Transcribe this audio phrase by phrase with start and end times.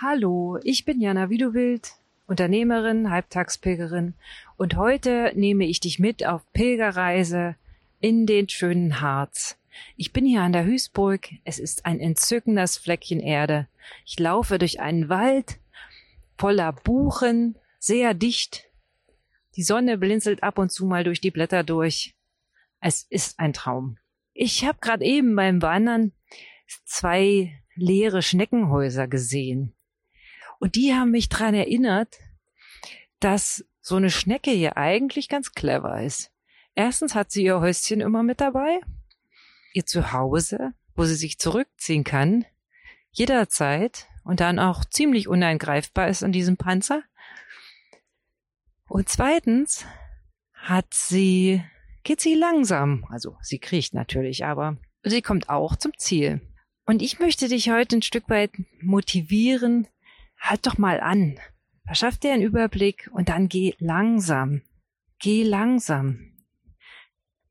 [0.00, 1.94] Hallo, ich bin Jana Wiedewild,
[2.28, 4.14] Unternehmerin, Halbtagspilgerin
[4.56, 7.56] und heute nehme ich dich mit auf Pilgerreise
[7.98, 9.58] in den schönen Harz.
[9.96, 11.30] Ich bin hier an der Hüßburg.
[11.42, 13.66] Es ist ein entzückendes Fleckchen Erde.
[14.06, 15.58] Ich laufe durch einen Wald
[16.36, 18.66] voller Buchen, sehr dicht.
[19.56, 22.14] Die Sonne blinzelt ab und zu mal durch die Blätter durch.
[22.80, 23.98] Es ist ein Traum.
[24.32, 26.12] Ich habe gerade eben beim Wandern
[26.84, 29.74] zwei leere Schneckenhäuser gesehen.
[30.58, 32.18] Und die haben mich dran erinnert,
[33.20, 36.30] dass so eine Schnecke hier eigentlich ganz clever ist.
[36.74, 38.80] Erstens hat sie ihr Häuschen immer mit dabei,
[39.72, 42.44] ihr Zuhause, wo sie sich zurückziehen kann,
[43.10, 47.02] jederzeit und dann auch ziemlich uneingreifbar ist in diesem Panzer.
[48.86, 49.86] Und zweitens
[50.52, 51.62] hat sie,
[52.04, 56.40] geht sie langsam, also sie kriecht natürlich, aber sie kommt auch zum Ziel.
[56.84, 59.86] Und ich möchte dich heute ein Stück weit motivieren,
[60.38, 61.38] halt doch mal an,
[61.86, 64.62] verschaff dir einen Überblick und dann geh langsam.
[65.18, 66.32] Geh langsam.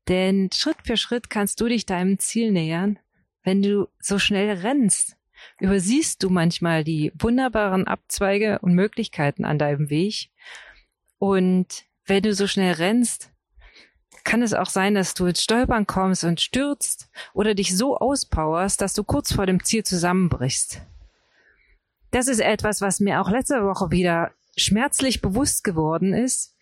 [0.08, 2.98] Denn Schritt für Schritt kannst du dich deinem Ziel nähern.
[3.42, 5.16] Wenn du so schnell rennst,
[5.60, 10.30] übersiehst du manchmal die wunderbaren Abzweige und Möglichkeiten an deinem Weg.
[11.18, 13.30] Und wenn du so schnell rennst,
[14.24, 18.80] kann es auch sein, dass du ins Stolpern kommst und stürzt oder dich so auspowerst,
[18.80, 20.82] dass du kurz vor dem Ziel zusammenbrichst.
[22.10, 26.54] Das ist etwas, was mir auch letzte Woche wieder schmerzlich bewusst geworden ist.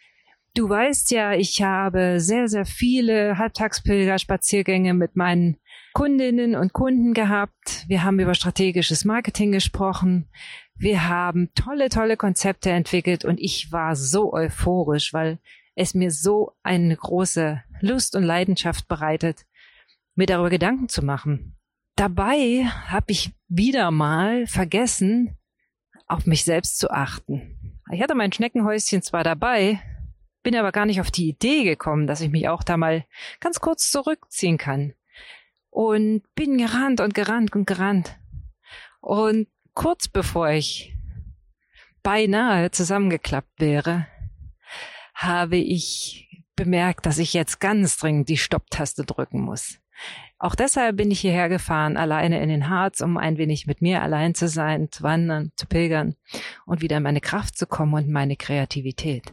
[0.54, 5.58] Du weißt ja, ich habe sehr, sehr viele Halbtagspilgerspaziergänge mit meinen
[5.92, 7.84] Kundinnen und Kunden gehabt.
[7.88, 10.28] Wir haben über strategisches Marketing gesprochen.
[10.74, 15.38] Wir haben tolle, tolle Konzepte entwickelt und ich war so euphorisch, weil
[15.74, 19.44] es mir so eine große Lust und Leidenschaft bereitet,
[20.14, 21.56] mir darüber Gedanken zu machen.
[21.96, 25.35] Dabei habe ich wieder mal vergessen,
[26.06, 27.82] auf mich selbst zu achten.
[27.92, 29.80] Ich hatte mein Schneckenhäuschen zwar dabei,
[30.42, 33.04] bin aber gar nicht auf die Idee gekommen, dass ich mich auch da mal
[33.40, 34.94] ganz kurz zurückziehen kann.
[35.70, 38.16] Und bin gerannt und gerannt und gerannt.
[39.00, 40.94] Und kurz bevor ich
[42.02, 44.06] beinahe zusammengeklappt wäre,
[45.14, 49.78] habe ich bemerkt, dass ich jetzt ganz dringend die Stopptaste drücken muss.
[50.38, 54.02] Auch deshalb bin ich hierher gefahren, alleine in den Harz, um ein wenig mit mir
[54.02, 56.14] allein zu sein, zu wandern, zu pilgern
[56.66, 59.32] und wieder in meine Kraft zu kommen und meine Kreativität.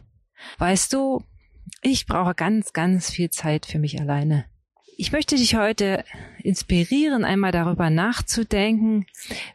[0.58, 1.22] Weißt du,
[1.82, 4.46] ich brauche ganz, ganz viel Zeit für mich alleine.
[4.96, 6.04] Ich möchte dich heute
[6.42, 9.06] inspirieren, einmal darüber nachzudenken,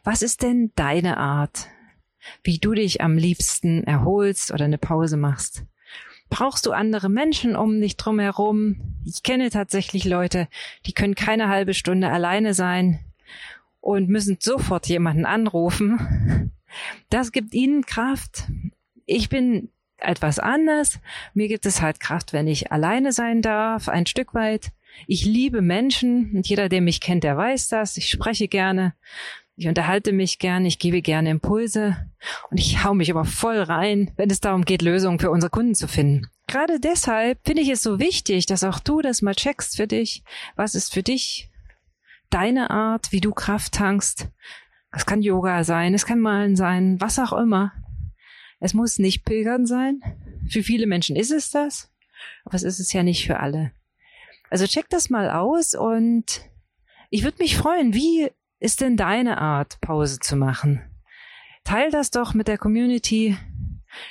[0.04, 1.68] was ist denn deine Art,
[2.44, 5.64] wie du dich am liebsten erholst oder eine Pause machst.
[6.28, 8.89] Brauchst du andere Menschen um dich drum herum?
[9.04, 10.48] Ich kenne tatsächlich Leute,
[10.86, 13.00] die können keine halbe Stunde alleine sein
[13.80, 16.52] und müssen sofort jemanden anrufen.
[17.08, 18.44] Das gibt ihnen Kraft.
[19.06, 21.00] Ich bin etwas anders.
[21.34, 24.70] Mir gibt es halt Kraft, wenn ich alleine sein darf, ein Stück weit.
[25.06, 27.96] Ich liebe Menschen und jeder, der mich kennt, der weiß das.
[27.96, 28.94] Ich spreche gerne,
[29.56, 31.96] ich unterhalte mich gerne, ich gebe gerne Impulse
[32.50, 35.74] und ich hau mich aber voll rein, wenn es darum geht, Lösungen für unsere Kunden
[35.74, 36.28] zu finden.
[36.50, 40.24] Gerade deshalb finde ich es so wichtig, dass auch du das mal checkst für dich.
[40.56, 41.48] Was ist für dich
[42.28, 44.26] deine Art, wie du Kraft tankst?
[44.90, 47.72] Es kann Yoga sein, es kann Malen sein, was auch immer.
[48.58, 50.00] Es muss nicht Pilgern sein.
[50.48, 51.88] Für viele Menschen ist es das,
[52.44, 53.70] aber es ist es ja nicht für alle.
[54.50, 56.50] Also check das mal aus und
[57.10, 58.28] ich würde mich freuen, wie
[58.58, 60.82] ist denn deine Art, Pause zu machen?
[61.62, 63.38] Teil das doch mit der Community.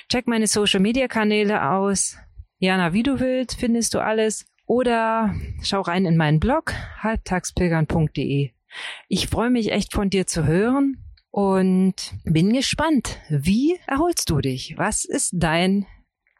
[0.08, 2.16] Check meine Social Media Kanäle aus.
[2.62, 4.44] Jana, wie du willst, findest du alles.
[4.66, 8.50] Oder schau rein in meinen Blog halbtagspilgern.de.
[9.08, 13.18] Ich freue mich echt von dir zu hören und bin gespannt.
[13.30, 14.74] Wie erholst du dich?
[14.76, 15.86] Was ist dein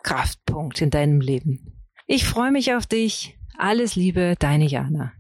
[0.02, 1.86] Kraftpunkt in deinem Leben?
[2.06, 3.38] Ich freue mich auf dich.
[3.56, 5.12] Alles Liebe, deine Jana.